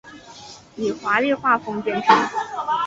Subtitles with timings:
[0.77, 2.17] 以华丽画风见称。